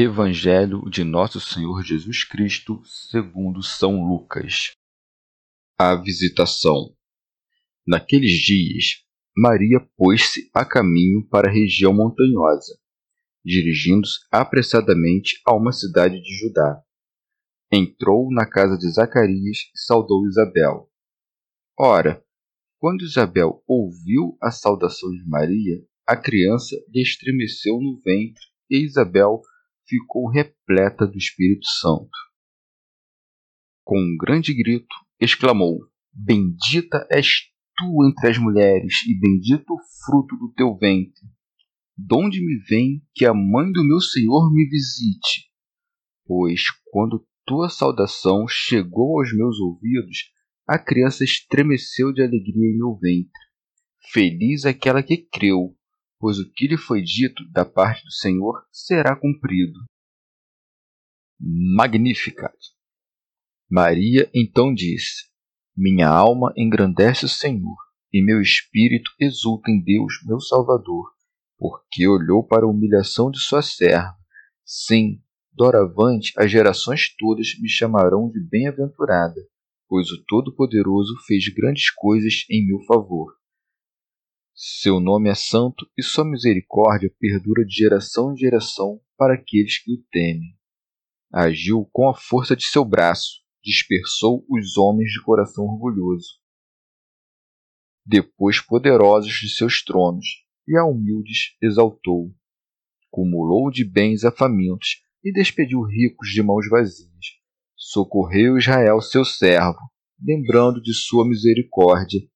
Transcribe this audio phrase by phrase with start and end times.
[0.00, 4.70] Evangelho de Nosso Senhor Jesus Cristo, segundo São Lucas.
[5.76, 6.94] A visitação.
[7.84, 9.04] Naqueles dias,
[9.36, 12.78] Maria pôs-se a caminho para a região montanhosa,
[13.44, 16.80] dirigindo-se apressadamente a uma cidade de Judá.
[17.72, 20.88] Entrou na casa de Zacarias e saudou Isabel.
[21.76, 22.24] Ora,
[22.78, 29.42] quando Isabel ouviu a saudação de Maria, a criança lhe estremeceu no ventre e Isabel
[29.88, 32.10] ficou repleta do Espírito Santo.
[33.82, 35.80] Com um grande grito, exclamou:
[36.12, 41.22] Bendita és tu entre as mulheres, e bendito o fruto do teu ventre.
[41.96, 45.48] Donde me vem que a mãe do meu Senhor me visite?
[46.24, 50.30] Pois, quando tua saudação chegou aos meus ouvidos,
[50.66, 53.32] a criança estremeceu de alegria em meu ventre.
[54.12, 55.77] Feliz aquela que creu,
[56.18, 59.78] pois o que lhe foi dito da parte do Senhor será cumprido.
[61.40, 62.56] Magnificat.
[63.70, 65.26] Maria então disse:
[65.76, 67.76] Minha alma engrandece o Senhor,
[68.12, 71.12] e meu espírito exulta em Deus, meu Salvador,
[71.56, 74.16] porque olhou para a humilhação de sua serva.
[74.64, 75.22] Sim,
[75.52, 79.40] doravante as gerações todas me chamarão de bem-aventurada,
[79.88, 83.37] pois o Todo-Poderoso fez grandes coisas em meu favor.
[84.60, 89.92] Seu nome é santo e sua misericórdia perdura de geração em geração para aqueles que
[89.92, 90.58] o temem.
[91.32, 96.40] Agiu com a força de seu braço, dispersou os homens de coração orgulhoso.
[98.04, 100.26] Depois poderosos de seus tronos,
[100.66, 102.34] e a humildes exaltou.
[103.12, 107.26] Cumulou de bens a famintos e despediu ricos de mãos vazias.
[107.76, 109.78] Socorreu Israel, seu servo,
[110.20, 112.28] lembrando de sua misericórdia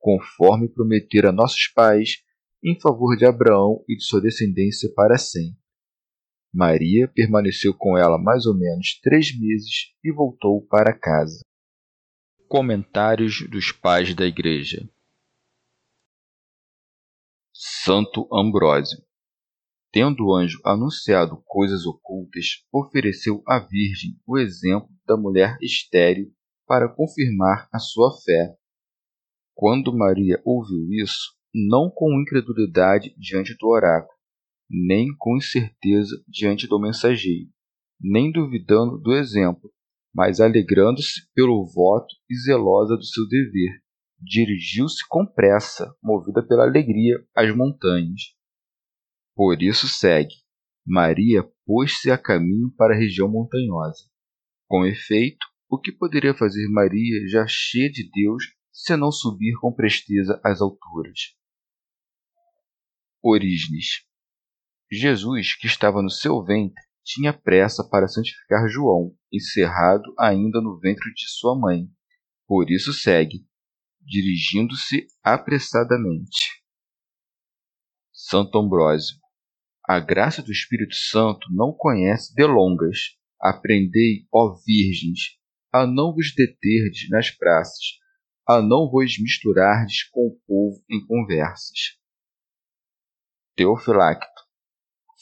[0.00, 2.24] conforme prometera a nossos pais,
[2.64, 5.60] em favor de Abraão e de sua descendência para sempre.
[6.52, 11.40] Maria permaneceu com ela mais ou menos três meses e voltou para casa.
[12.48, 14.88] Comentários dos Pais da Igreja
[17.52, 18.98] Santo Ambrósio
[19.92, 26.32] Tendo o anjo anunciado coisas ocultas, ofereceu à Virgem o exemplo da mulher estéril
[26.64, 28.56] para confirmar a sua fé
[29.60, 34.18] quando Maria ouviu isso, não com incredulidade diante do oráculo,
[34.70, 37.50] nem com incerteza diante do mensageiro,
[38.00, 39.70] nem duvidando do exemplo,
[40.14, 43.82] mas alegrando-se pelo voto e zelosa do seu dever,
[44.18, 48.34] dirigiu-se com pressa, movida pela alegria, às montanhas.
[49.36, 50.36] Por isso segue.
[50.86, 54.08] Maria pôs-se a caminho para a região montanhosa.
[54.66, 59.72] Com efeito, o que poderia fazer Maria, já cheia de Deus, se não subir com
[59.72, 61.36] presteza às alturas.
[63.22, 64.10] Orígenes
[64.92, 71.12] Jesus, que estava no seu ventre, tinha pressa para santificar João, encerrado ainda no ventre
[71.14, 71.88] de sua mãe.
[72.46, 73.46] Por isso segue,
[74.00, 76.60] dirigindo-se apressadamente.
[78.12, 79.16] Santo Ambrósio.
[79.86, 83.16] A graça do Espírito Santo não conhece delongas.
[83.40, 85.38] Aprendei, ó virgens,
[85.72, 87.98] a não vos deterdes nas praças,
[88.50, 91.96] a não vos misturardes com o povo em conversas.
[93.54, 94.42] Teofilacto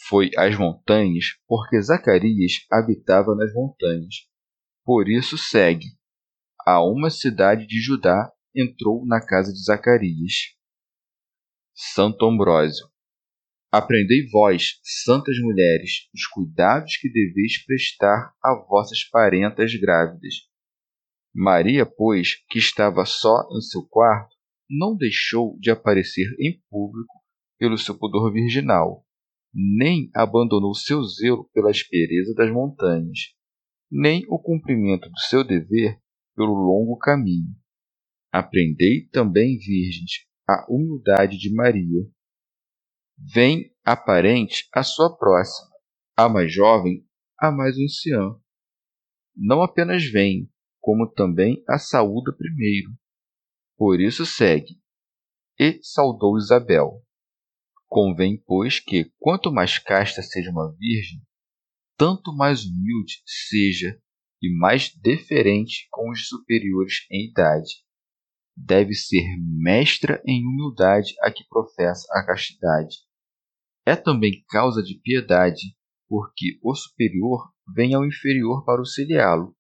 [0.09, 4.15] foi às montanhas porque Zacarias habitava nas montanhas.
[4.83, 5.89] Por isso segue.
[6.67, 10.55] A uma cidade de Judá entrou na casa de Zacarias.
[11.75, 12.89] Santo Ambrósio.
[13.71, 20.49] Aprendei vós, santas mulheres, os cuidados que deveis prestar a vossas parentas grávidas,
[21.41, 24.35] Maria, pois, que estava só em seu quarto,
[24.69, 27.15] não deixou de aparecer em público
[27.57, 29.05] pelo seu pudor virginal.
[29.55, 33.35] nem abandonou seu zelo pela aspereza das montanhas,
[33.91, 35.99] nem o cumprimento do seu dever
[36.37, 37.55] pelo longo caminho.
[38.33, 42.05] Aprendei também, virgens, a humildade de Maria.
[43.17, 45.71] Vem a parente a sua próxima,
[46.17, 47.07] a mais jovem
[47.39, 48.35] a mais anciã.
[49.37, 50.51] Não apenas vem,
[50.89, 52.89] como também a saúda primeiro.
[53.77, 54.81] Por isso segue,
[55.61, 57.05] e saudou Isabel.
[57.87, 61.21] Convém, pois, que quanto mais casta seja uma virgem,
[61.95, 64.01] tanto mais humilde seja
[64.41, 67.85] e mais deferente com os superiores em idade.
[68.57, 72.97] Deve ser mestra em humildade a que professa a castidade.
[73.85, 75.77] É também causa de piedade,
[76.09, 79.55] porque o superior vem ao inferior para auxiliá-lo.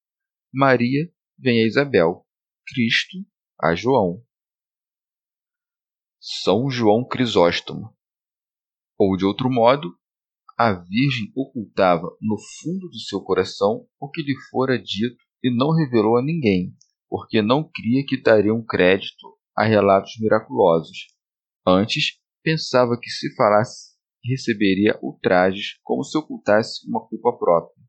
[0.50, 2.26] Maria vem a Isabel,
[2.66, 3.18] Cristo
[3.60, 4.22] a João.
[6.20, 7.96] São João Crisóstomo.
[8.98, 9.96] Ou de outro modo,
[10.58, 15.72] a Virgem ocultava no fundo do seu coração o que lhe fora dito e não
[15.72, 16.76] revelou a ninguém,
[17.08, 21.14] porque não cria que dariam crédito a relatos miraculosos.
[21.64, 27.80] Antes, pensava que se falasse receberia ultrajes como se ocultasse uma culpa própria.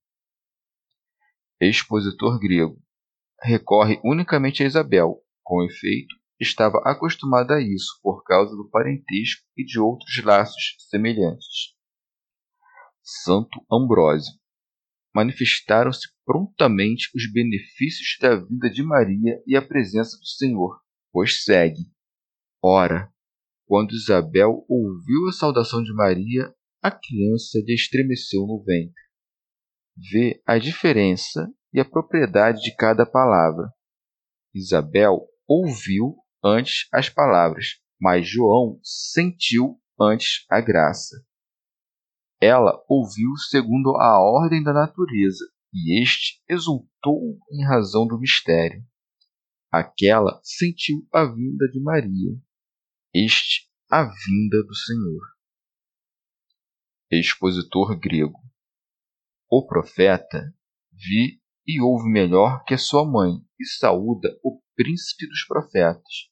[1.59, 2.79] Expositor grego
[3.43, 9.65] recorre unicamente a Isabel, com efeito, estava acostumada a isso por causa do parentesco e
[9.65, 11.75] de outros laços semelhantes.
[13.01, 14.33] Santo Ambrósio.
[15.13, 20.79] Manifestaram-se prontamente os benefícios da vinda de Maria e a presença do Senhor,
[21.11, 21.91] pois segue.
[22.61, 23.11] Ora,
[23.65, 29.01] quando Isabel ouviu a saudação de Maria, a criança lhe estremeceu no ventre.
[30.11, 33.71] Vê a diferença e a propriedade de cada palavra.
[34.53, 41.23] Isabel ouviu antes as palavras, mas João sentiu antes a graça.
[42.41, 48.83] Ela ouviu segundo a ordem da natureza, e este exultou em razão do mistério.
[49.71, 52.31] Aquela sentiu a vinda de Maria,
[53.13, 55.21] este a vinda do Senhor.
[57.11, 58.39] Expositor grego.
[59.49, 60.53] O profeta
[60.91, 61.38] vi
[61.71, 66.31] e ouve melhor que a sua mãe e saúda o príncipe dos profetas.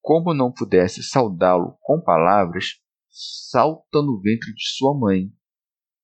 [0.00, 5.30] Como não pudesse saudá-lo com palavras, salta no ventre de sua mãe,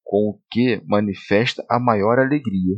[0.05, 2.77] com o que manifesta a maior alegria.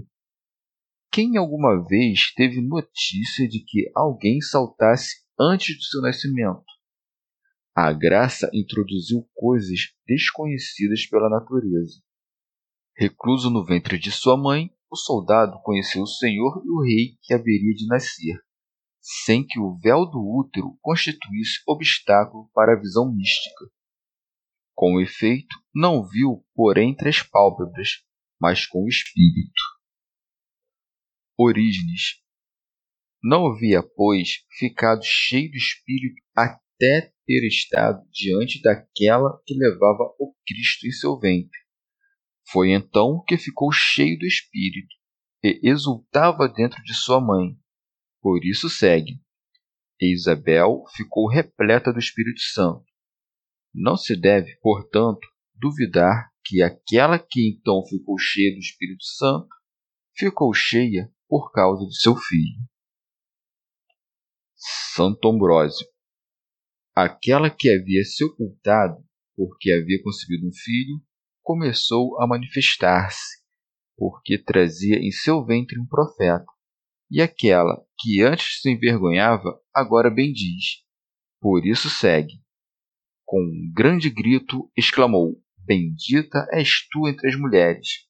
[1.12, 6.64] Quem alguma vez teve notícia de que alguém saltasse antes do seu nascimento?
[7.75, 12.00] A graça introduziu coisas desconhecidas pela natureza.
[12.96, 17.34] Recluso no ventre de sua mãe, o soldado conheceu o Senhor e o rei que
[17.34, 18.43] haveria de nascer,
[19.00, 23.66] sem que o véu do útero constituísse obstáculo para a visão mística.
[24.75, 28.02] Com efeito, não viu por entre as pálpebras,
[28.40, 29.62] mas com o espírito.
[31.38, 32.22] Orígenes.
[33.22, 40.34] Não havia, pois, ficado cheio do espírito até ter estado diante daquela que levava o
[40.46, 41.66] Cristo em seu ventre.
[42.50, 44.94] Foi então que ficou cheio do espírito
[45.43, 47.56] e exultava dentro de sua mãe.
[48.20, 49.20] Por isso segue.
[50.00, 52.86] E Isabel ficou repleta do Espírito Santo
[53.76, 55.20] não se deve, portanto,
[55.55, 59.48] duvidar que aquela que então ficou cheia do Espírito Santo
[60.17, 62.58] ficou cheia por causa de seu filho.
[64.94, 65.86] Santo Ambrósio.
[66.94, 69.05] Aquela que havia se ocultado
[69.36, 71.05] porque havia concebido um filho
[71.46, 73.41] começou a manifestar-se,
[73.96, 76.44] porque trazia em seu ventre um profeta.
[77.08, 80.82] E aquela que antes se envergonhava, agora bendiz.
[81.41, 82.44] Por isso segue
[83.24, 88.06] com um grande grito, exclamou: Bendita és tu entre as mulheres!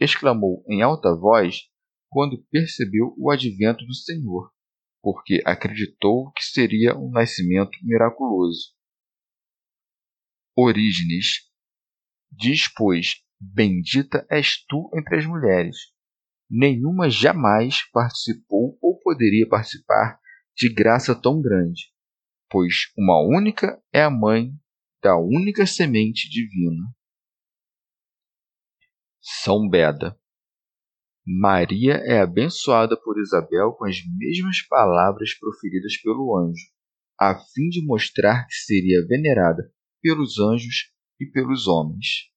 [0.00, 1.68] Exclamou em alta voz
[2.08, 4.50] quando percebeu o advento do Senhor,
[5.02, 8.72] porque acreditou que seria um nascimento miraculoso.
[10.56, 11.51] Orígenes
[12.32, 15.76] diz, pois, Bendita és tu entre as mulheres.
[16.48, 20.18] Nenhuma jamais participou ou poderia participar
[20.56, 21.92] de graça tão grande
[22.52, 24.52] pois uma única é a mãe
[25.02, 26.84] da única semente divina.
[29.42, 30.20] São Beda
[31.24, 36.66] Maria é abençoada por Isabel com as mesmas palavras proferidas pelo anjo,
[37.18, 39.72] a fim de mostrar que seria venerada
[40.02, 42.30] pelos anjos e pelos homens.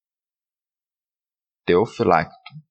[1.64, 2.66] Teofilacto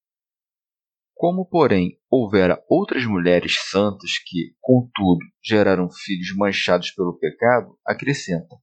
[1.16, 8.54] como, porém, houvera outras mulheres santas que, contudo, geraram filhos manchados pelo pecado, acrescenta: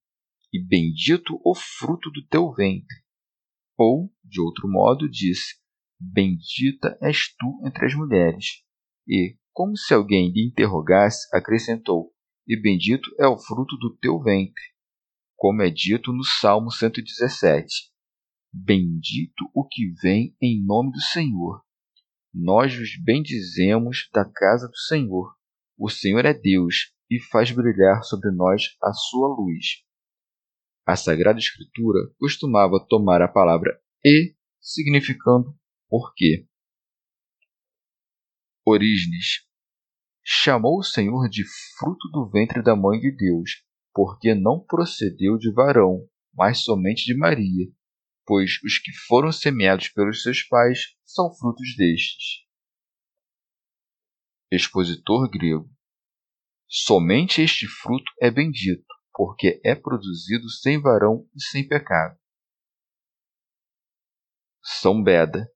[0.52, 2.94] E bendito o fruto do teu ventre.
[3.76, 5.56] Ou, de outro modo, disse:
[5.99, 8.62] Bendita és tu entre as mulheres.
[9.09, 12.12] E, como se alguém lhe interrogasse, acrescentou:
[12.47, 14.62] E bendito é o fruto do teu ventre.
[15.42, 17.90] Como é dito no Salmo 117:
[18.52, 21.64] Bendito o que vem em nome do Senhor.
[22.32, 25.37] Nós vos bendizemos da casa do Senhor.
[25.76, 29.82] O Senhor é Deus e faz brilhar sobre nós a sua luz.
[30.87, 35.58] A Sagrada Escritura costumava tomar a palavra e significando
[35.88, 36.46] porquê.
[38.64, 39.44] Orígenes
[40.22, 41.42] chamou o Senhor de
[41.76, 47.16] fruto do ventre da mãe de Deus, porque não procedeu de varão, mas somente de
[47.16, 47.66] Maria,
[48.26, 52.42] pois os que foram semeados pelos seus pais são frutos destes.
[54.50, 55.70] Expositor grego.
[56.68, 62.18] Somente este fruto é bendito, porque é produzido sem varão e sem pecado.
[64.62, 65.50] São Beda.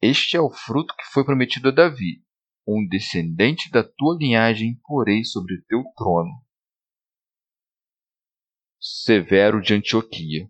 [0.00, 2.22] Este é o fruto que foi prometido a Davi.
[2.66, 6.43] Um descendente da tua linhagem porei sobre teu trono.
[8.86, 10.46] Severo de Antioquia.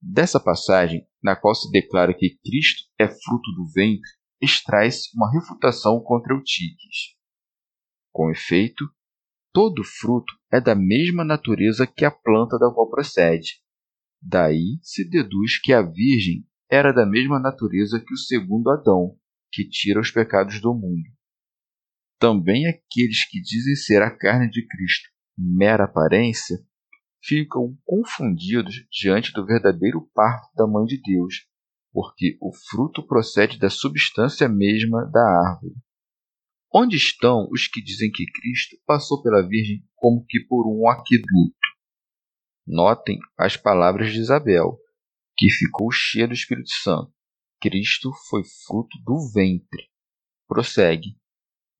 [0.00, 4.08] Dessa passagem, na qual se declara que Cristo é fruto do ventre,
[4.40, 7.16] extrai-se uma refutação contra Eutiques.
[8.12, 8.88] Com efeito,
[9.52, 13.60] todo fruto é da mesma natureza que a planta da qual procede.
[14.22, 19.18] Daí se deduz que a Virgem era da mesma natureza que o segundo Adão,
[19.50, 21.10] que tira os pecados do mundo.
[22.20, 26.64] Também aqueles que dizem ser a carne de Cristo mera aparência
[27.26, 31.46] ficam confundidos diante do verdadeiro parto da Mãe de Deus,
[31.92, 35.74] porque o fruto procede da substância mesma da árvore.
[36.72, 41.56] Onde estão os que dizem que Cristo passou pela Virgem como que por um aqueduto?
[42.66, 44.78] Notem as palavras de Isabel,
[45.36, 47.12] que ficou cheia do Espírito Santo.
[47.60, 49.88] Cristo foi fruto do ventre.
[50.46, 51.16] Prossegue.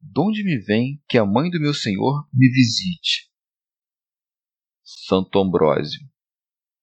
[0.00, 3.30] De onde me vem que a mãe do meu Senhor me visite?
[4.88, 6.00] Santo Ambrósio.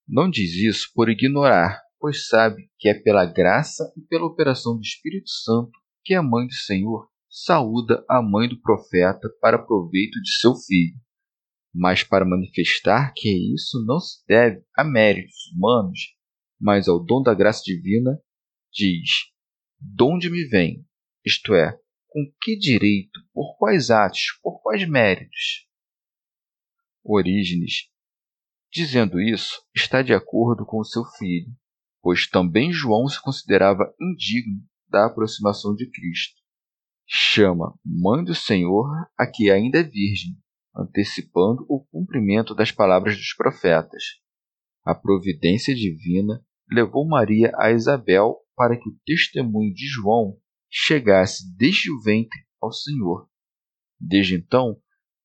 [0.05, 4.81] Não diz isso por ignorar, pois sabe que é pela graça e pela operação do
[4.81, 5.71] Espírito Santo
[6.03, 10.99] que a mãe do Senhor saúda a mãe do profeta para proveito de seu filho,
[11.73, 15.99] mas para manifestar que isso não se deve a méritos humanos,
[16.59, 18.21] mas ao dom da graça divina,
[18.69, 19.31] diz:
[19.79, 20.85] Donde me vem?
[21.25, 21.79] Isto é,
[22.09, 25.67] com que direito, por quais atos, por quais méritos?
[27.01, 27.92] Orígenes,
[28.73, 31.51] dizendo isso, está de acordo com o seu filho,
[32.01, 36.43] pois também João se considerava indigno da aproximação de Cristo
[37.05, 38.87] chama Mãe do Senhor
[39.17, 40.35] a que ainda é virgem,
[40.75, 44.03] antecipando o cumprimento das palavras dos profetas.
[44.83, 50.37] A providência divina levou Maria a Isabel para que o testemunho de João
[50.71, 53.29] chegasse desde o ventre ao Senhor.
[53.99, 54.77] Desde então,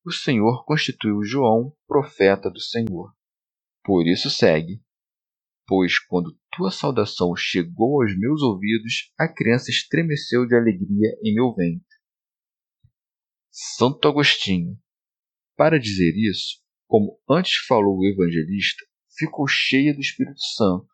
[0.05, 3.15] o Senhor constituiu João profeta do Senhor.
[3.89, 4.83] Por isso segue:
[5.67, 11.55] Pois quando tua saudação chegou aos meus ouvidos, a criança estremeceu de alegria em meu
[11.55, 11.89] ventre.
[13.51, 14.79] Santo Agostinho.
[15.57, 18.85] Para dizer isso, como antes falou o evangelista,
[19.17, 20.87] ficou cheia do Espírito Santo,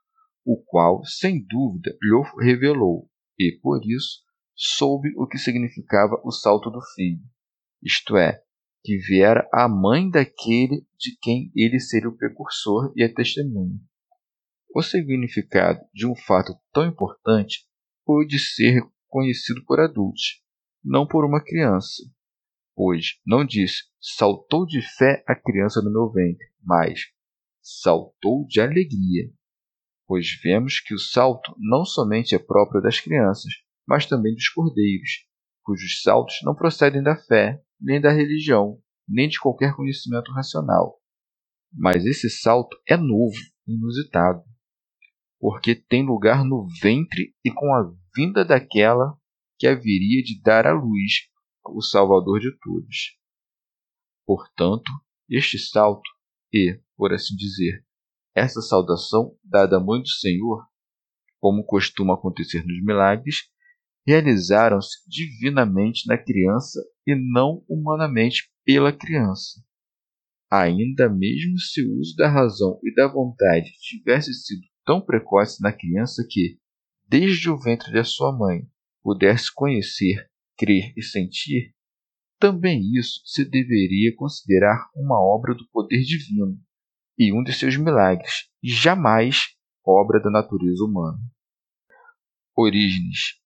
[0.44, 4.22] o qual, sem dúvida, lhe revelou, e, por isso,
[4.54, 7.24] soube o que significava o salto do filho,
[7.82, 8.40] isto é,
[8.84, 13.80] que viera a mãe daquele de quem ele seria o precursor e a testemunha.
[14.76, 17.66] O significado de um fato tão importante
[18.04, 20.42] pôde ser conhecido por adultos,
[20.84, 22.02] não por uma criança,
[22.76, 27.04] pois não diz saltou de fé a criança no meu ventre, mas
[27.62, 29.32] saltou de alegria,
[30.06, 33.50] pois vemos que o salto não somente é próprio das crianças,
[33.86, 35.26] mas também dos cordeiros,
[35.62, 38.78] cujos saltos não procedem da fé, nem da religião,
[39.08, 41.00] nem de qualquer conhecimento racional.
[41.72, 44.42] Mas esse salto é novo, inusitado
[45.44, 49.14] porque tem lugar no ventre e com a vinda daquela
[49.58, 51.28] que haveria de dar à luz
[51.66, 53.18] o Salvador de todos.
[54.24, 54.90] Portanto,
[55.28, 56.08] este salto
[56.50, 57.84] e, por assim dizer,
[58.34, 60.66] essa saudação dada mãe do Senhor,
[61.38, 63.42] como costuma acontecer nos milagres,
[64.06, 69.62] realizaram-se divinamente na criança e não humanamente pela criança.
[70.50, 75.72] Ainda mesmo se o uso da razão e da vontade tivesse sido tão precoce na
[75.72, 76.58] criança que,
[77.08, 78.68] desde o ventre de sua mãe,
[79.02, 81.74] pudesse conhecer, crer e sentir,
[82.38, 86.60] também isso se deveria considerar uma obra do poder divino
[87.18, 91.18] e um de seus milagres, e jamais obra da natureza humana.
[92.56, 93.40] Orígenes,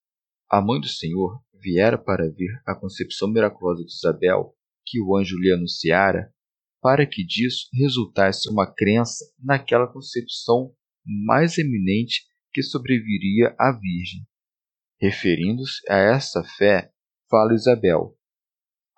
[0.49, 5.37] a mãe do Senhor, viera para ver a concepção miraculosa de Isabel, que o anjo
[5.37, 6.33] lhe anunciara,
[6.81, 10.73] para que disso resultasse uma crença naquela concepção
[11.05, 14.25] mais eminente que sobreviria à Virgem.
[14.99, 16.91] Referindo-se a essa fé,
[17.29, 18.17] fala Isabel: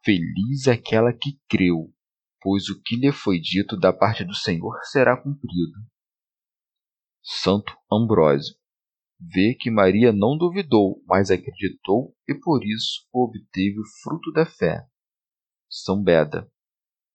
[0.05, 1.93] Feliz aquela que creu,
[2.39, 5.73] pois o que lhe foi dito da parte do Senhor será cumprido.
[7.21, 8.55] Santo Ambrósio
[9.21, 14.85] vê que Maria não duvidou, mas acreditou e por isso obteve o fruto da fé.
[15.69, 16.51] São Beda.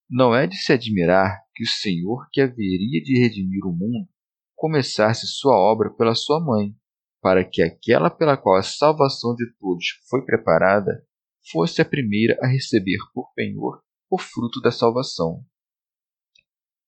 [0.08, 4.08] Não é de se admirar que o Senhor, que haveria de redimir o mundo,
[4.54, 6.74] começasse sua obra pela sua mãe,
[7.20, 11.04] para que aquela pela qual a salvação de todos foi preparada
[11.50, 15.44] fosse a primeira a receber por penhor o fruto da salvação.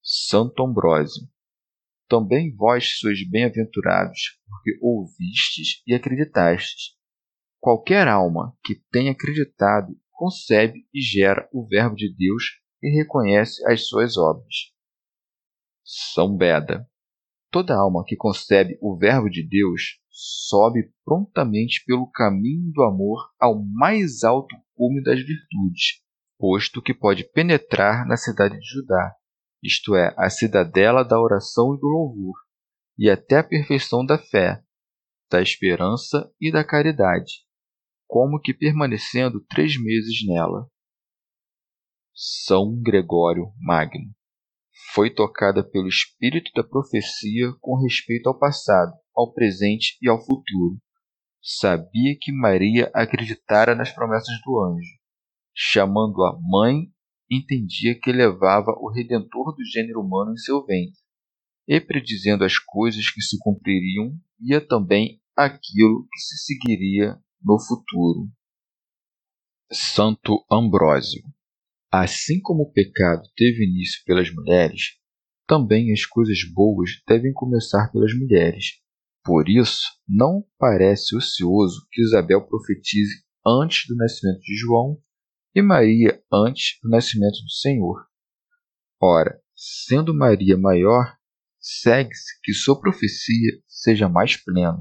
[0.01, 1.29] Santo Ambrósio.
[2.09, 6.97] Também vós sois bem-aventurados, porque ouvistes e acreditastes.
[7.61, 12.45] Qualquer alma que tenha acreditado concebe e gera o Verbo de Deus
[12.83, 14.73] e reconhece as suas obras.
[15.85, 16.89] São Beda.
[17.51, 23.63] Toda alma que concebe o Verbo de Deus sobe prontamente pelo caminho do amor ao
[23.63, 26.03] mais alto cume das virtudes,
[26.39, 29.15] posto que pode penetrar na cidade de Judá,
[29.63, 32.37] isto é, a cidadela da oração e do louvor,
[32.97, 34.63] e até a perfeição da fé,
[35.31, 37.45] da esperança e da caridade,
[38.07, 40.69] como que permanecendo três meses nela.
[42.15, 44.13] São Gregório Magno
[44.93, 50.79] foi tocada pelo espírito da profecia com respeito ao passado, ao presente e ao futuro.
[51.43, 54.99] Sabia que Maria acreditara nas promessas do anjo.
[55.55, 56.93] Chamando-a mãe,
[57.31, 60.99] entendia que levava o redentor do gênero humano em seu ventre.
[61.67, 68.31] E predizendo as coisas que se cumpririam, via também aquilo que se seguiria no futuro.
[69.71, 71.23] Santo Ambrósio
[71.91, 74.99] Assim como o pecado teve início pelas mulheres,
[75.47, 78.83] também as coisas boas devem começar pelas mulheres.
[79.25, 85.01] Por isso, não parece ocioso que Isabel profetize antes do nascimento de João
[85.59, 88.07] e Maria antes do nascimento do Senhor.
[89.01, 91.17] Ora, sendo Maria maior,
[91.59, 94.79] segue-se que sua profecia seja mais plena.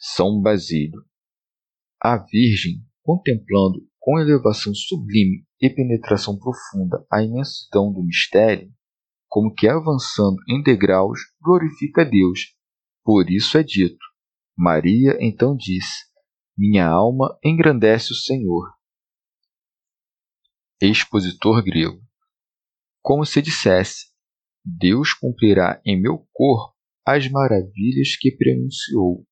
[0.00, 1.00] São Basílio.
[2.02, 8.68] A Virgem, contemplando com elevação sublime e penetração profunda a imensidão do mistério,
[9.28, 12.56] como que avançando em degraus, glorifica a Deus.
[13.04, 14.04] Por isso é dito:
[14.58, 16.11] Maria então disse:
[16.56, 18.72] Minha alma engrandece o Senhor.
[20.80, 22.00] Expositor grego.
[23.00, 24.06] Como se dissesse:
[24.64, 29.26] Deus cumprirá em meu corpo as maravilhas que pronunciou.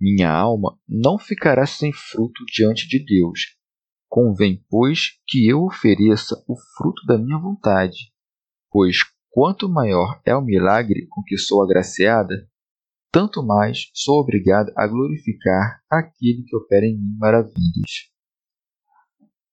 [0.00, 3.40] Minha alma não ficará sem fruto diante de Deus,
[4.14, 8.12] Convém, pois, que eu ofereça o fruto da minha vontade,
[8.70, 12.48] pois quanto maior é o milagre com que sou agraciada,
[13.14, 18.10] tanto mais sou obrigada a glorificar aquele que opera em mim maravilhas.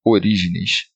[0.04, 0.90] Orígenes.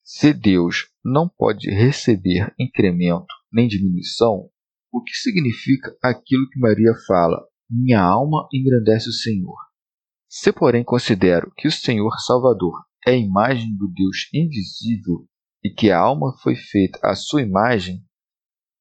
[0.00, 4.48] Se Deus não pode receber incremento nem diminuição,
[4.92, 7.44] o que significa aquilo que Maria fala?
[7.68, 9.58] Minha alma engrandece o Senhor.
[10.28, 15.26] Se, porém, considero que o Senhor Salvador é a imagem do Deus invisível
[15.64, 18.04] e que a alma foi feita à sua imagem,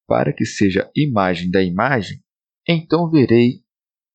[0.07, 2.23] para que seja imagem da imagem,
[2.67, 3.63] então verei,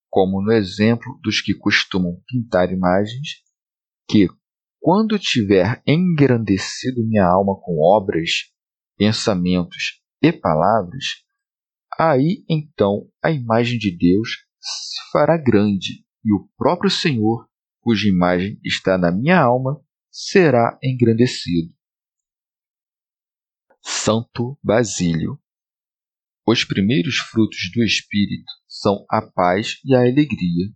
[0.08, 3.42] como no exemplo dos que costumam pintar imagens,
[4.08, 4.28] que,
[4.80, 8.50] quando tiver engrandecido minha alma com obras,
[8.96, 11.24] pensamentos e palavras,
[11.98, 17.48] aí então a imagem de Deus se fará grande e o próprio Senhor,
[17.80, 21.72] cuja imagem está na minha alma, será engrandecido.
[23.82, 25.40] Santo Basílio
[26.46, 30.68] Os primeiros frutos do Espírito são a paz e a alegria.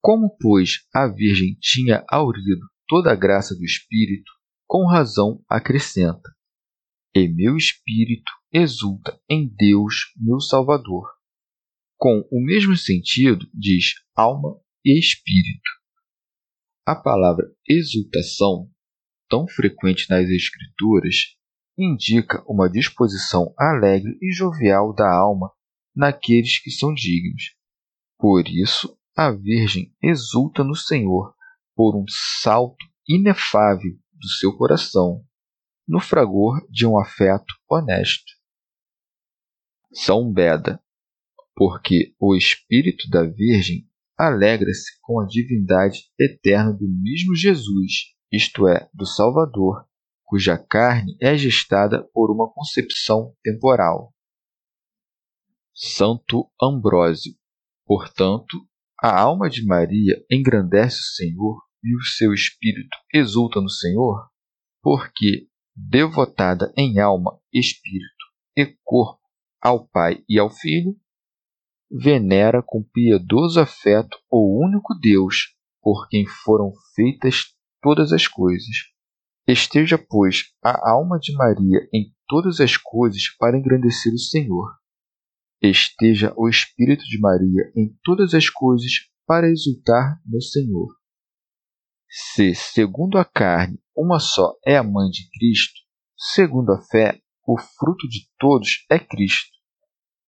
[0.00, 4.30] Como, pois, a Virgem tinha aurido toda a graça do Espírito,
[4.66, 6.34] com razão acrescenta:
[7.14, 11.08] E meu espírito exulta em Deus, meu Salvador.
[11.96, 15.70] Com o mesmo sentido, diz alma e espírito.
[16.86, 18.70] A palavra exultação,
[19.28, 21.36] tão frequente nas Escrituras,
[21.76, 25.52] indica uma disposição alegre e jovial da alma
[25.94, 27.54] naqueles que são dignos.
[28.18, 31.34] Por isso, a Virgem exulta no Senhor
[31.74, 35.24] por um salto inefável do seu coração,
[35.86, 38.32] no fragor de um afeto honesto.
[39.92, 40.82] São Beda
[41.54, 48.88] porque o espírito da Virgem alegra-se com a divindade eterna do mesmo Jesus, isto é,
[48.92, 49.86] do Salvador,
[50.24, 54.12] cuja carne é gestada por uma concepção temporal.
[55.74, 57.34] Santo Ambrósio.
[57.84, 58.66] Portanto,
[59.00, 64.30] a alma de Maria engrandece o Senhor e o seu espírito exulta no Senhor,
[64.82, 68.24] porque, devotada em alma, espírito
[68.56, 69.20] e corpo
[69.60, 70.96] ao Pai e ao Filho,
[71.90, 78.93] venera com piedoso afeto o único Deus, por quem foram feitas todas as coisas.
[79.46, 84.74] Esteja, pois, a alma de Maria em todas as coisas para engrandecer o Senhor.
[85.60, 88.90] Esteja o Espírito de Maria em todas as coisas
[89.26, 90.96] para exultar no Senhor.
[92.08, 95.78] Se, segundo a carne, uma só é a mãe de Cristo,
[96.16, 99.52] segundo a fé, o fruto de todos é Cristo.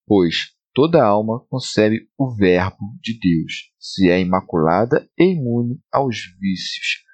[0.07, 7.06] Pois toda alma concebe o Verbo de Deus, se é imaculada e imune aos vícios,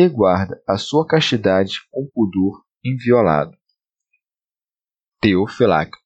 [0.00, 3.54] e guarda a sua castidade com pudor inviolado.
[5.20, 5.98] Teofilacto.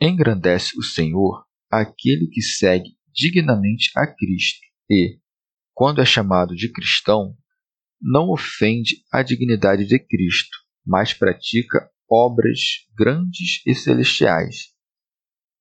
[0.00, 5.20] Engrandece o Senhor aquele que segue dignamente a Cristo e,
[5.74, 7.36] quando é chamado de cristão,
[8.00, 12.60] não ofende a dignidade de Cristo, mas pratica obras
[12.96, 14.72] grandes e celestiais.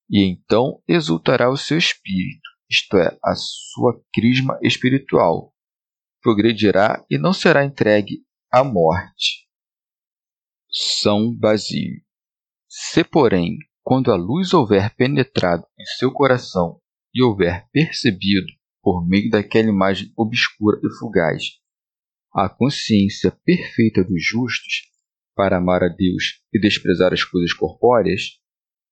[0.09, 5.53] E então exultará o seu espírito, isto é, a sua crisma espiritual.
[6.25, 9.47] Progredirá e não será entregue à morte.
[10.71, 12.01] São Basílio.
[12.67, 16.81] Se, porém, quando a luz houver penetrado em seu coração
[17.13, 18.47] e houver percebido
[18.81, 21.43] por meio daquela imagem obscura e fugaz.
[22.33, 24.81] A consciência perfeita dos justos,
[25.35, 28.39] para amar a Deus e desprezar as coisas corpóreas,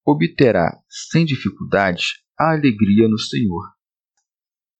[0.05, 3.73] obterá, sem dificuldades, a alegria no Senhor.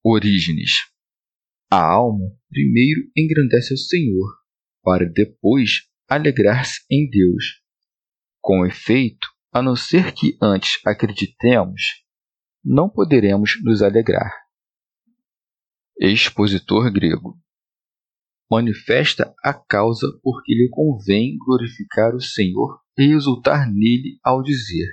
[0.03, 0.92] Orígenes.
[1.75, 4.29] A alma primeiro engrandece o Senhor,
[4.83, 7.63] para depois alegrar-se em Deus.
[8.39, 11.81] Com efeito, a não ser que antes acreditemos,
[12.63, 14.31] não poderemos nos alegrar
[15.99, 17.39] expositor grego.
[18.51, 24.89] Manifesta a causa por que lhe convém glorificar o Senhor e exultar nele ao dizer: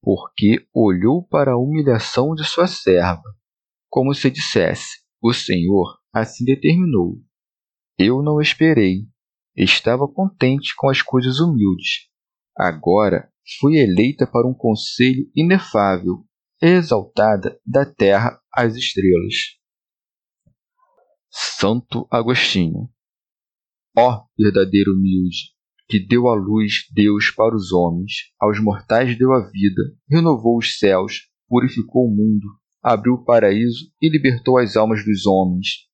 [0.00, 3.34] Porque olhou para a humilhação de sua serva,
[3.88, 7.20] como se dissesse: O Senhor assim determinou.
[7.98, 9.08] Eu não esperei,
[9.56, 12.08] estava contente com as coisas humildes.
[12.56, 16.24] Agora fui eleita para um conselho inefável,
[16.62, 19.34] exaltada da terra às estrelas.
[21.28, 22.88] Santo Agostinho.
[23.98, 25.56] Ó verdadeiro humilde,
[25.88, 30.78] que deu a luz Deus para os homens, aos mortais deu a vida, renovou os
[30.78, 32.46] céus, purificou o mundo,
[32.82, 35.86] abriu o paraíso e libertou as almas dos homens.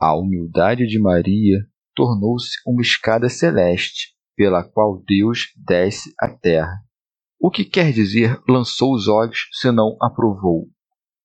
[0.00, 6.78] A humildade de Maria tornou-se uma escada celeste, pela qual Deus desce à terra.
[7.40, 10.68] O que quer dizer lançou os olhos, senão aprovou?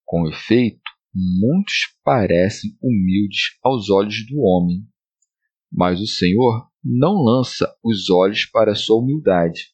[0.05, 0.81] Com efeito,
[1.13, 4.85] muitos parecem humildes aos olhos do homem,
[5.71, 9.69] mas o Senhor não lança os olhos para a sua humildade.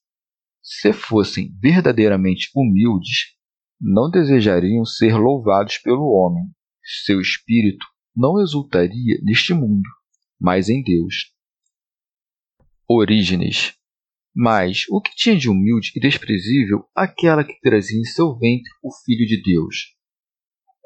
[0.61, 3.36] Se fossem verdadeiramente humildes,
[3.79, 6.43] não desejariam ser louvados pelo homem.
[7.03, 7.85] Seu espírito
[8.15, 9.87] não exultaria neste mundo,
[10.39, 11.33] mas em Deus.
[12.87, 13.73] Orígenes.
[14.35, 18.91] Mas o que tinha de humilde e desprezível aquela que trazia em seu ventre o
[19.03, 19.97] Filho de Deus?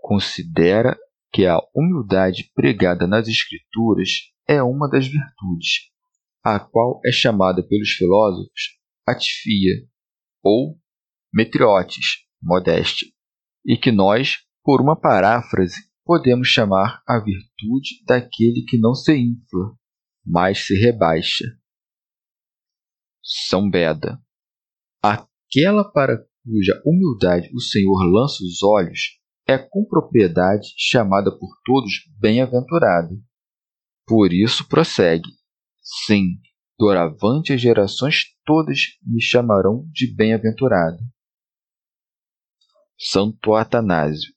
[0.01, 0.97] considera
[1.31, 4.09] que a humildade pregada nas Escrituras
[4.47, 5.89] é uma das virtudes,
[6.43, 8.77] a qual é chamada pelos filósofos
[9.07, 9.87] atifia
[10.43, 10.77] ou
[11.33, 13.07] metriotes, modéstia,
[13.65, 19.75] e que nós, por uma paráfrase, podemos chamar a virtude daquele que não se infla,
[20.25, 21.45] mas se rebaixa.
[23.23, 24.19] São Beda.
[25.01, 31.91] Aquela para cuja humildade o Senhor lança os olhos é com propriedade chamada por todos
[32.19, 33.15] bem-aventurada.
[34.07, 35.29] Por isso prossegue:
[35.81, 36.39] Sim,
[36.79, 40.99] doravante as gerações todas me chamarão de bem-aventurado.
[43.03, 44.31] Santo Atanásio.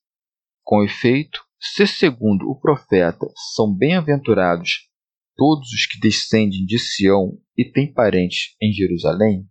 [0.62, 4.88] Com efeito, se segundo o profeta são bem-aventurados
[5.37, 9.46] todos os que descendem de Sião e têm parentes em Jerusalém,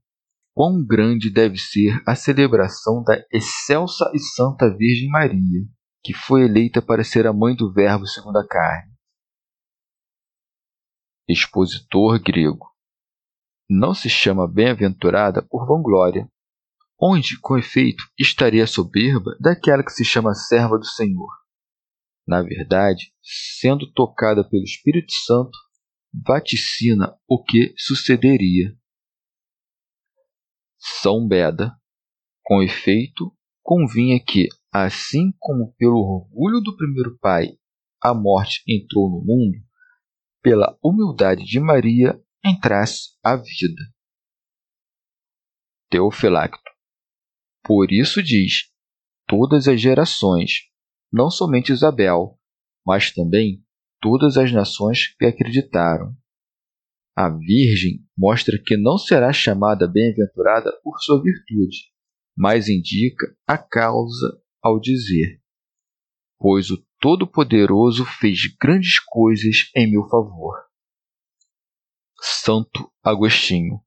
[0.56, 5.62] quão grande deve ser a celebração da excelsa e santa Virgem Maria,
[6.04, 8.93] que foi eleita para ser a mãe do Verbo segundo a carne.
[11.30, 12.65] Expositor grego.
[13.69, 16.28] Não se chama bem-aventurada por vanglória.
[17.06, 21.28] Onde, com efeito, estaria a soberba daquela que se chama serva do Senhor?
[22.26, 23.13] Na verdade,
[23.60, 25.52] sendo tocada pelo Espírito Santo,
[26.26, 28.74] vaticina o que sucederia.
[30.80, 31.76] São Beda.
[32.42, 37.58] Com efeito, convinha que, assim como pelo orgulho do primeiro pai
[38.02, 39.58] a morte entrou no mundo,
[40.42, 43.82] pela humildade de Maria entrasse a vida.
[45.89, 46.73] Teofilacto.
[47.63, 48.69] Por isso diz:
[49.28, 50.52] todas as gerações,
[51.12, 52.38] não somente Isabel,
[52.86, 53.63] mas também
[54.02, 56.13] todas as nações que acreditaram.
[57.15, 61.91] A Virgem mostra que não será chamada bem-aventurada por sua virtude,
[62.36, 65.39] mas indica a causa ao dizer:
[66.39, 70.56] Pois o Todo-Poderoso fez grandes coisas em meu favor.
[72.19, 73.80] Santo Agostinho,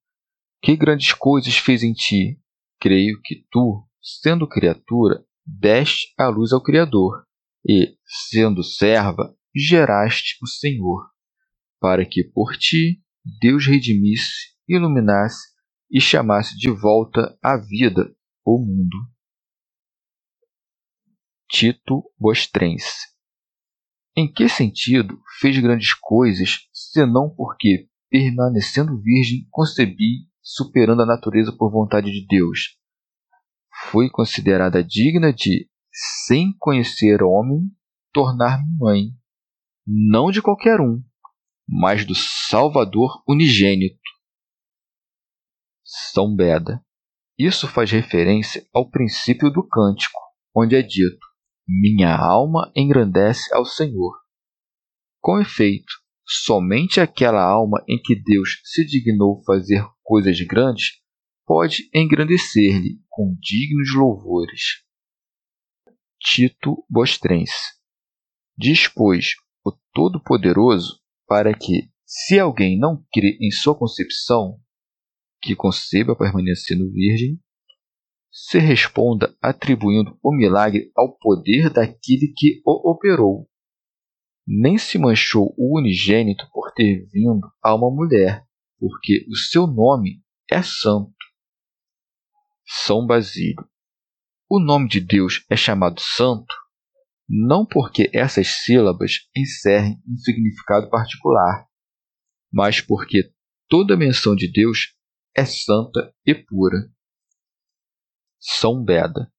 [0.63, 2.41] que grandes coisas fez em ti?
[2.81, 7.25] Creio que tu, sendo criatura, deste a luz ao Criador,
[7.69, 7.97] e,
[8.31, 11.11] sendo serva, geraste o Senhor,
[11.81, 13.03] para que por ti
[13.41, 15.49] Deus redimisse, iluminasse
[15.91, 18.97] e chamasse de volta à vida o mundo.
[21.49, 23.07] Tito Bostrense
[24.17, 31.73] Em que sentido fez grandes coisas, senão porque, permanecendo virgem, concebi, superando a natureza por
[31.73, 32.79] vontade de Deus?
[33.91, 37.69] Foi considerada digna de, sem conhecer homem,
[38.13, 39.03] tornar-me mãe,
[39.85, 41.03] não de qualquer um,
[41.69, 43.99] mas do Salvador unigênito.
[45.85, 46.81] São Beda.
[47.37, 50.19] Isso faz referência ao princípio do cântico,
[50.55, 51.27] onde é dito:
[51.69, 54.17] Minha alma engrandece ao Senhor.
[55.21, 55.93] Com efeito,
[56.27, 61.01] somente aquela alma em que Deus se dignou fazer coisas grandes
[61.47, 64.85] pode engrandecer-lhe com dignos louvores.
[66.21, 67.77] Tito Bostrense
[68.59, 69.35] Diz, pois,
[69.65, 74.59] o Todo-Poderoso para que, se alguém não crê em sua concepção,
[75.43, 77.39] que conceba permanecendo virgem,
[78.33, 83.49] se responda atribuindo o milagre ao poder daquele que o operou.
[84.47, 88.47] Nem se manchou o unigênito por ter vindo a uma mulher,
[88.79, 91.15] porque o seu nome é santo.
[92.65, 93.69] São Basílio.
[94.49, 96.55] O nome de Deus é chamado santo
[97.29, 101.67] não porque essas sílabas encerrem um significado particular,
[102.53, 103.33] mas porque
[103.69, 104.95] toda menção de Deus
[105.35, 106.77] é santa e pura.
[108.39, 109.31] São Beda,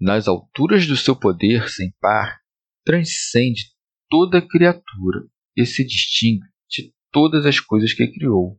[0.00, 2.40] nas alturas do seu poder sem par,
[2.84, 3.75] transcende
[4.08, 8.58] toda criatura e se distingue de todas as coisas que criou.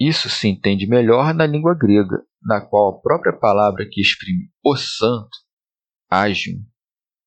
[0.00, 4.76] Isso se entende melhor na língua grega, na qual a própria palavra que exprime o
[4.76, 5.30] santo,
[6.10, 6.64] agium,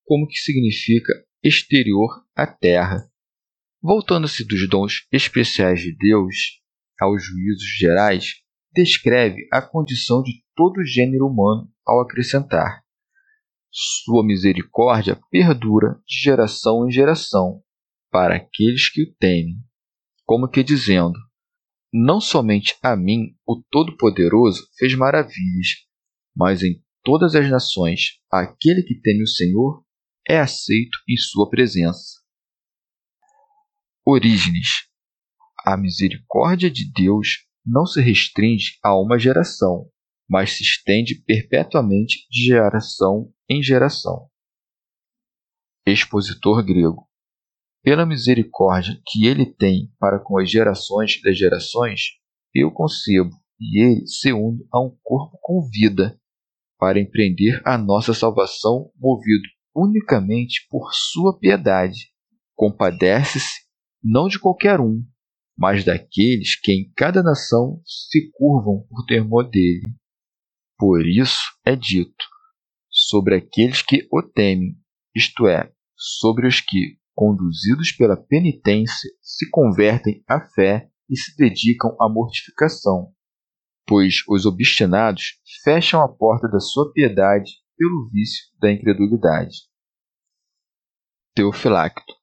[0.04, 3.10] como que significa exterior à terra.
[3.82, 6.36] Voltando-se dos dons especiais de Deus
[6.99, 8.34] aos juízos gerais,
[8.73, 12.84] descreve a condição de todo gênero humano ao acrescentar:
[13.77, 17.61] Sua misericórdia perdura de geração em geração
[18.09, 19.57] para aqueles que o temem,
[20.23, 21.19] como que dizendo:
[21.91, 25.67] Não somente a mim o Todo-Poderoso fez maravilhas,
[26.33, 29.83] mas em todas as nações aquele que teme o Senhor
[30.25, 32.21] é aceito em sua presença.
[34.05, 34.88] Orígenes.
[35.65, 39.91] A misericórdia de Deus não se restringe a uma geração,
[40.29, 44.27] mas se estende perpetuamente de geração em geração.
[45.85, 47.07] Expositor grego.
[47.83, 52.01] Pela misericórdia que ele tem para com as gerações das gerações,
[52.53, 56.19] eu concebo e ele se une a um corpo com vida,
[56.77, 62.11] para empreender a nossa salvação movido unicamente por sua piedade.
[62.53, 63.65] Compadece-se
[64.03, 65.03] não de qualquer um,
[65.57, 69.83] mas daqueles que em cada nação se curvam por temor dele.
[70.77, 72.25] Por isso é dito:
[72.89, 74.75] sobre aqueles que o temem,
[75.15, 81.95] isto é, sobre os que, conduzidos pela penitência, se convertem à fé e se dedicam
[81.99, 83.13] à mortificação,
[83.88, 89.55] pois os obstinados fecham a porta da sua piedade pelo vício da incredulidade.
[91.33, 92.13] Teofilacto.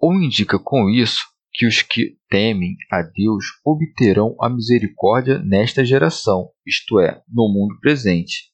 [0.00, 6.50] Ou indica com isso que os que temem a Deus obterão a misericórdia nesta geração,
[6.66, 8.52] isto é, no mundo presente,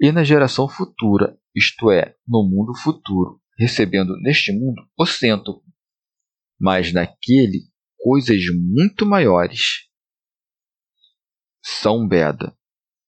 [0.00, 5.64] e na geração futura, isto é, no mundo futuro, recebendo neste mundo o cêntuplo,
[6.58, 7.64] mas naquele
[7.98, 9.88] coisas muito maiores.
[11.64, 12.56] São Beda.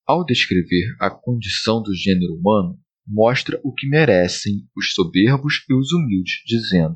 [0.04, 5.92] ao descrever a condição do gênero humano, mostra o que merecem os soberbos e os
[5.92, 6.94] humildes, dizendo: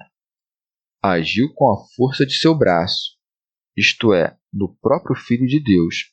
[1.02, 3.16] Agiu com a força de seu braço,
[3.76, 6.12] isto é, no próprio Filho de Deus.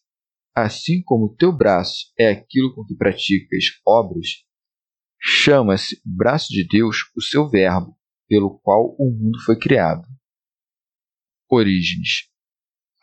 [0.56, 4.28] Assim como o teu braço é aquilo com que praticas obras,
[5.20, 7.96] chama-se braço de Deus o seu Verbo,
[8.28, 10.08] pelo qual o mundo foi criado.
[11.50, 12.30] Orígenes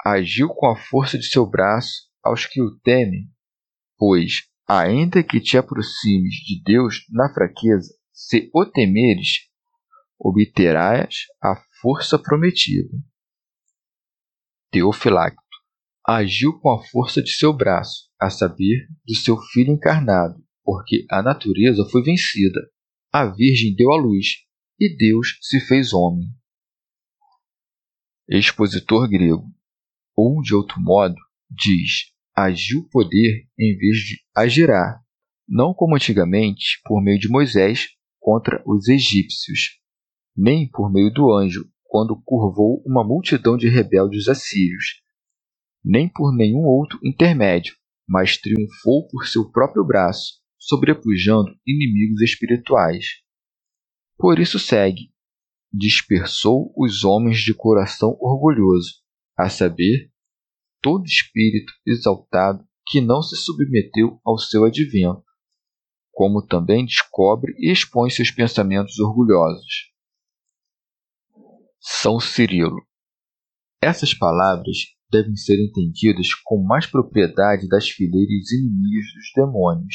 [0.05, 3.29] agiu com a força de seu braço aos que o temem
[3.99, 9.49] Pois, ainda que te aproximes de Deus na fraqueza, se o temeres,
[10.18, 12.97] obterás a força prometida.
[14.71, 15.41] Teofilacto
[16.07, 21.23] agiu com a força de seu braço, a saber, do seu filho encarnado, porque a
[21.23, 22.61] natureza foi vencida,
[23.12, 24.45] a Virgem deu a luz,
[24.79, 26.29] e Deus se fez homem.
[28.29, 29.47] Expositor grego,
[30.15, 31.17] ou de outro modo,
[31.51, 35.01] diz: agiu poder em vez de agirá,
[35.49, 39.81] não como antigamente por meio de Moisés contra os egípcios,
[40.37, 45.01] nem por meio do anjo quando curvou uma multidão de rebeldes assírios,
[45.85, 47.75] nem por nenhum outro intermédio,
[48.07, 53.07] mas triunfou por seu próprio braço, sobrepujando inimigos espirituais.
[54.18, 55.11] Por isso segue:
[55.72, 58.94] dispersou os homens de coração orgulhoso,
[59.38, 60.11] a saber,
[60.83, 65.25] todo espírito exaltado que não se submeteu ao seu advento,
[66.12, 69.95] como também descobre e expõe seus pensamentos orgulhosos.
[71.88, 72.85] São Cirilo.
[73.81, 74.77] Essas palavras
[75.09, 79.94] devem ser entendidas com mais propriedade das fileiras inimigas dos demônios.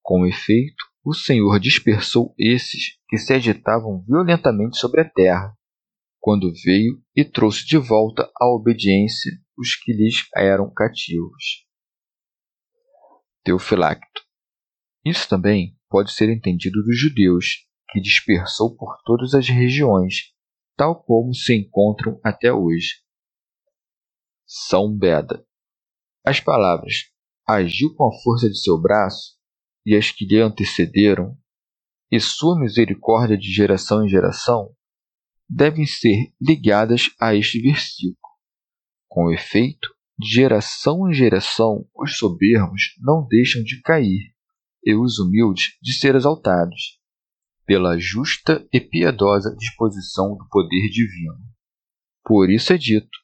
[0.00, 5.52] Com efeito, o Senhor dispersou esses que se agitavam violentamente sobre a terra,
[6.20, 11.66] quando veio e trouxe de volta à obediência os que lhes eram cativos.
[13.42, 14.22] Teofilacto.
[15.04, 20.31] Isso também pode ser entendido dos judeus, que dispersou por todas as regiões,
[20.76, 23.02] tal como se encontram até hoje.
[24.46, 25.44] São Beda.
[26.24, 27.10] As palavras
[27.46, 29.36] agiu com a força de seu braço
[29.84, 31.36] e as que lhe antecederam,
[32.10, 34.74] e sua misericórdia de geração em geração,
[35.48, 38.16] devem ser ligadas a este versículo.
[39.08, 44.32] Com efeito, de geração em geração, os soberbos não deixam de cair,
[44.84, 47.00] e os humildes de ser exaltados,
[47.64, 51.38] pela justa e piedosa disposição do poder divino.
[52.24, 53.18] Por isso é dito: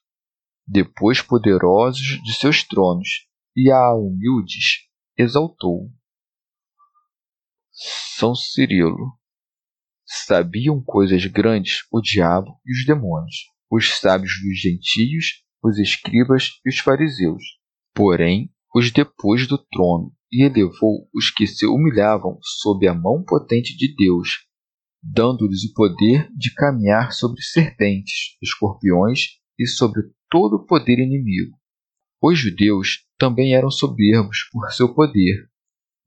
[0.67, 5.89] depois poderosos de seus tronos, e a humildes exaltou.
[7.71, 9.17] São Cirilo.
[10.05, 13.35] Sabiam coisas grandes o diabo e os demônios,
[13.69, 17.43] os sábios dos gentios os escribas e os fariseus.
[17.93, 23.75] Porém, os depôs do trono e elevou os que se humilhavam sob a mão potente
[23.75, 24.45] de Deus,
[25.01, 31.57] dando-lhes o poder de caminhar sobre serpentes, escorpiões e sobre todo o poder inimigo.
[32.21, 35.49] Os judeus também eram soberbos por seu poder,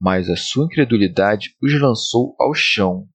[0.01, 3.09] mas a sua incredulidade os lançou ao chão,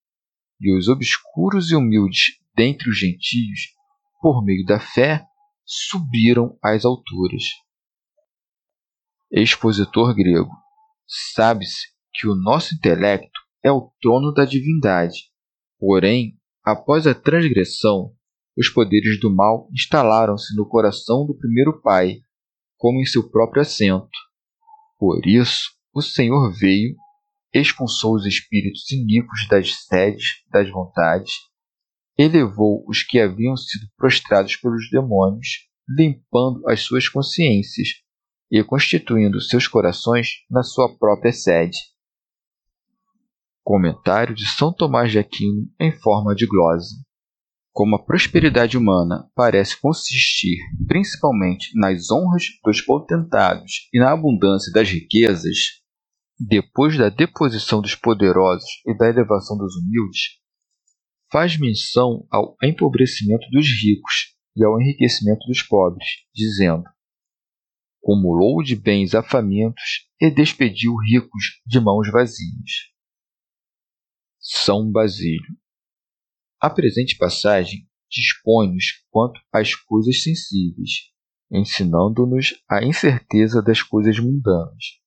[0.60, 3.74] e os obscuros e humildes dentre os gentios,
[4.20, 5.24] por meio da fé,
[5.64, 7.44] subiram às alturas.
[9.32, 10.52] Expositor grego.
[11.34, 15.30] Sabe-se que o nosso intelecto é o trono da divindade.
[15.80, 18.14] Porém, após a transgressão,
[18.58, 22.18] os poderes do mal instalaram-se no coração do primeiro pai,
[22.78, 24.10] como em seu próprio assento.
[24.98, 26.96] Por isso, o Senhor veio,
[27.54, 31.34] expulsou os espíritos iníquos das sedes das vontades
[32.18, 37.90] elevou os que haviam sido prostrados pelos demônios, limpando as suas consciências
[38.52, 41.78] e constituindo seus corações na sua própria sede.
[43.64, 46.96] Comentário de São Tomás de Aquino em forma de glosa.
[47.74, 54.90] Como a prosperidade humana parece consistir principalmente nas honras dos potentados e na abundância das
[54.90, 55.58] riquezas,
[56.40, 60.38] depois da deposição dos poderosos e da elevação dos humildes,
[61.32, 66.84] faz menção ao empobrecimento dos ricos e ao enriquecimento dos pobres, dizendo:
[68.02, 72.92] Cumulou de bens a famintos e despediu ricos de mãos vazias.
[74.40, 75.58] São Basílio.
[76.60, 81.12] A presente passagem dispõe-nos quanto às coisas sensíveis,
[81.52, 85.00] ensinando-nos a incerteza das coisas mundanas.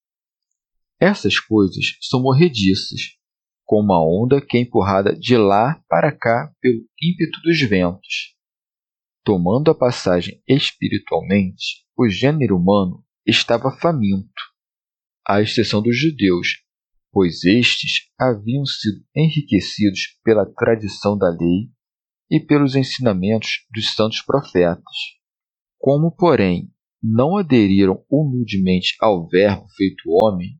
[1.01, 3.17] Essas coisas são morrediças,
[3.65, 8.37] como a onda que é empurrada de lá para cá pelo ímpeto dos ventos.
[9.25, 14.33] Tomando a passagem espiritualmente, o gênero humano estava faminto.
[15.29, 16.65] à exceção dos judeus,
[17.13, 21.71] pois estes haviam sido enriquecidos pela tradição da lei
[22.31, 24.97] e pelos ensinamentos dos santos profetas.
[25.79, 26.73] Como, porém,
[27.03, 30.59] não aderiram humildemente ao Verbo feito homem,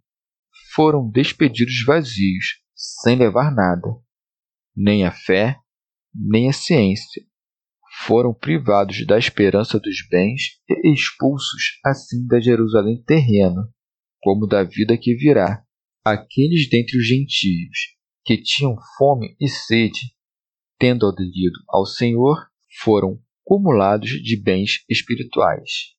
[0.75, 3.89] foram despedidos vazios, sem levar nada,
[4.77, 5.59] nem a fé,
[6.15, 7.25] nem a ciência.
[8.07, 13.69] Foram privados da esperança dos bens e expulsos assim da Jerusalém terrena,
[14.23, 15.63] como da vida que virá.
[16.05, 20.01] Aqueles dentre os gentios que tinham fome e sede,
[20.79, 22.49] tendo aderido ao Senhor,
[22.83, 25.95] foram cumulados de bens espirituais.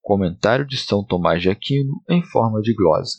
[0.00, 3.18] Comentário de São Tomás de Aquino em forma de glosa.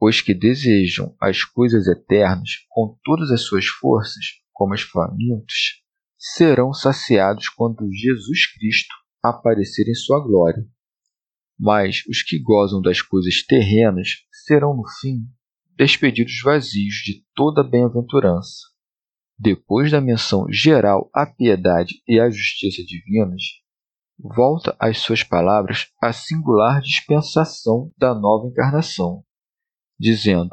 [0.00, 5.80] Os que desejam as coisas eternas com todas as suas forças, como os famintos,
[6.20, 10.62] serão saciados quando Jesus Cristo aparecer em sua glória.
[11.58, 15.24] Mas os que gozam das coisas terrenas serão, no fim,
[15.76, 18.68] despedidos vazios de toda bem-aventurança.
[19.38, 23.42] Depois da menção geral à piedade e à justiça divinas,
[24.18, 29.24] volta às suas palavras a singular dispensação da nova encarnação,
[29.98, 30.50] dizendo: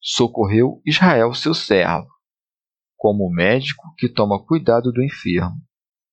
[0.00, 2.08] Socorreu Israel, seu servo,
[3.04, 5.60] como médico que toma cuidado do enfermo.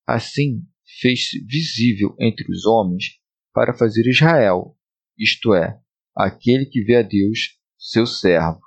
[0.06, 0.62] Assim,
[1.00, 3.18] fez-se visível entre os homens
[3.54, 4.78] para fazer Israel,
[5.18, 5.80] isto é,
[6.14, 8.60] aquele que vê a Deus, seu servo.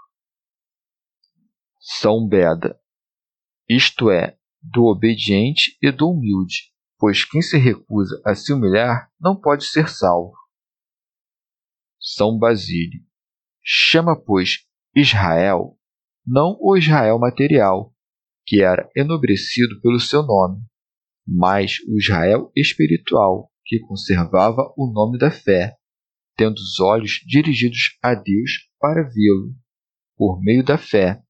[1.79, 2.81] São Beda,
[3.69, 9.39] isto é, do obediente e do humilde, pois quem se recusa a se humilhar não
[9.39, 10.33] pode ser salvo.
[12.01, 13.05] São Basílio.
[13.63, 14.67] Chama, pois,
[14.97, 15.79] Israel,
[16.27, 17.94] não o Israel material,
[18.47, 20.63] que era enobrecido pelo seu nome,
[21.27, 25.77] mas o Israel espiritual, que conservava o nome da fé,
[26.37, 29.55] tendo os olhos dirigidos a Deus para vê-lo,
[30.17, 31.23] por meio da fé.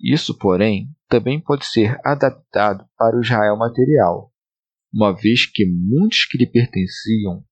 [0.00, 4.32] Isso, porém, também pode ser adaptado para o Israel material,
[4.92, 7.44] uma vez que muitos que lhe pertenciam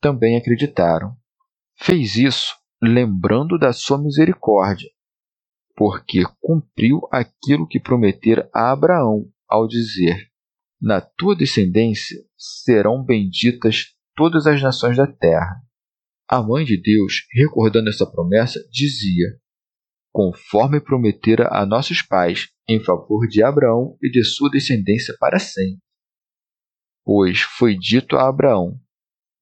[0.00, 1.14] também acreditaram.
[1.76, 4.88] Fez isso lembrando da sua misericórdia,
[5.76, 10.28] porque cumpriu aquilo que prometera a Abraão ao dizer:
[10.80, 15.62] Na tua descendência serão benditas todas as nações da terra.
[16.28, 19.26] A mãe de Deus, recordando essa promessa, dizia:
[20.12, 25.80] Conforme prometera a nossos pais, em favor de Abraão e de sua descendência para sempre.
[27.04, 28.78] Pois foi dito a Abraão: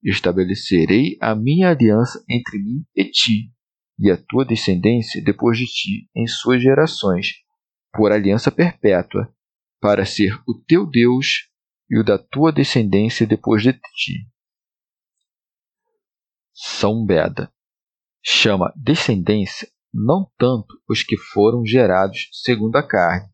[0.03, 3.51] Estabelecerei a minha aliança entre mim e ti,
[3.99, 7.33] e a tua descendência depois de ti, em suas gerações,
[7.93, 9.31] por aliança perpétua,
[9.81, 11.49] para ser o teu Deus
[11.89, 14.27] e o da tua descendência depois de ti.
[16.53, 17.51] São Beda
[18.23, 23.29] chama descendência não tanto os que foram gerados segundo a carne,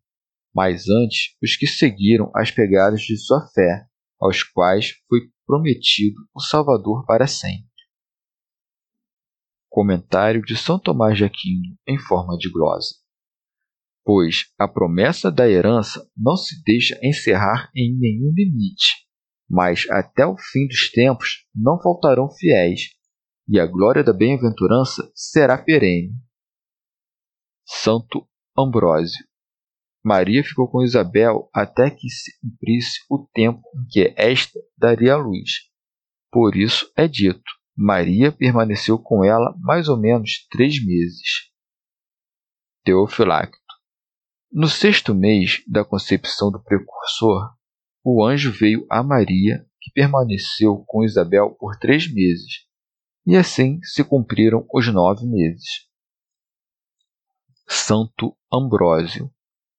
[0.54, 3.86] mas antes os que seguiram as pegadas de sua fé,
[4.20, 7.75] aos quais foi prometido o Salvador para sempre.
[9.76, 12.96] Comentário de São Tomás de Aquino em forma de glosa.
[14.06, 19.06] Pois a promessa da herança não se deixa encerrar em nenhum limite,
[19.50, 22.92] mas até o fim dos tempos não faltarão fiéis,
[23.50, 26.14] e a glória da bem-aventurança será perene.
[27.66, 28.26] Santo
[28.58, 29.26] Ambrósio
[30.02, 35.18] Maria ficou com Isabel até que se cumprisse o tempo em que esta daria a
[35.18, 35.70] luz.
[36.32, 37.44] Por isso é dito:
[37.76, 41.52] Maria permaneceu com ela mais ou menos três meses.
[42.84, 43.58] Teofilacto.
[44.52, 47.54] No sexto mês da concepção do precursor,
[48.04, 52.66] o anjo veio a Maria, que permaneceu com Isabel por três meses,
[53.26, 55.88] e assim se cumpriram os nove meses.
[57.68, 59.30] Santo Ambrósio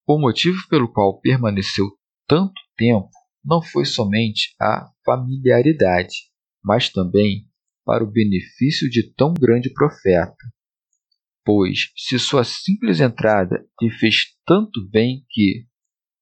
[0.09, 1.87] o motivo pelo qual permaneceu
[2.29, 3.11] tanto tempo
[3.45, 6.15] não foi somente a familiaridade,
[6.63, 7.46] mas também
[7.87, 10.45] para o benefício de tão grande profeta.
[11.45, 15.65] Pois, se sua simples entrada lhe fez tanto bem que,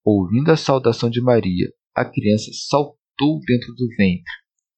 [0.05, 4.31] ouvindo a saudação de Maria, a criança saltou dentro do ventre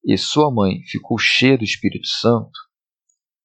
[0.05, 2.53] e sua mãe ficou cheia do Espírito Santo,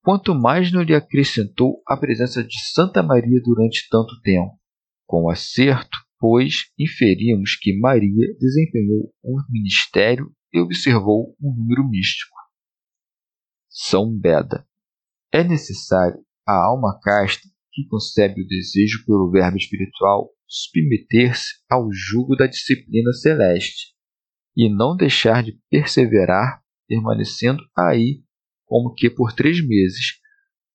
[0.03, 4.51] quanto mais não lhe acrescentou a presença de Santa Maria durante tanto tempo.
[5.07, 12.40] Com acerto, pois, inferimos que Maria desempenhou um ministério e observou um número místico.
[13.71, 14.67] São Beda.
[15.31, 22.35] É necessário a alma casta que concebe o desejo pelo verbo espiritual submeter-se ao jugo
[22.35, 23.95] da disciplina celeste
[24.55, 28.21] e não deixar de perseverar permanecendo aí
[28.65, 30.19] como que por três meses,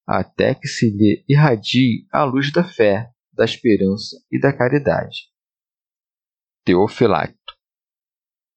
[0.07, 5.31] até que se lhe irradie a luz da fé, da esperança e da caridade.
[6.65, 7.55] Teofilacto.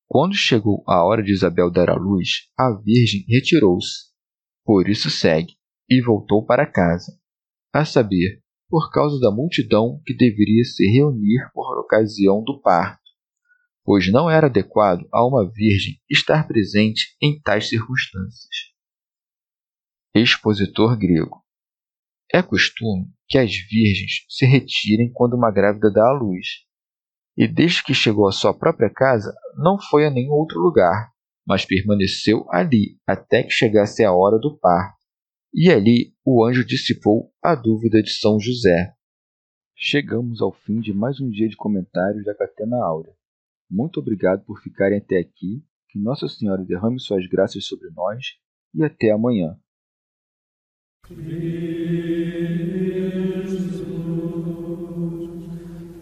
[0.08, 4.09] Quando chegou a hora de Isabel dar à luz, a Virgem retirou-se.
[4.70, 5.56] Por isso segue,
[5.90, 7.20] e voltou para casa,
[7.74, 13.02] a saber, por causa da multidão que deveria se reunir por ocasião do parto,
[13.84, 18.56] pois não era adequado a uma virgem estar presente em tais circunstâncias.
[20.14, 21.44] Expositor grego.
[22.32, 26.46] É costume que as virgens se retirem quando uma grávida dá à luz,
[27.36, 31.12] e desde que chegou à sua própria casa, não foi a nenhum outro lugar,
[31.50, 35.00] mas permaneceu ali até que chegasse a hora do parto.
[35.52, 38.94] E ali o anjo dissipou a dúvida de São José.
[39.76, 43.16] Chegamos ao fim de mais um dia de comentários da Catena Áurea.
[43.68, 45.64] Muito obrigado por ficarem até aqui.
[45.90, 48.24] Que Nossa Senhora derrame suas graças sobre nós
[48.76, 49.58] e até amanhã.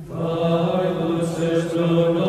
[0.10, 2.27] Vai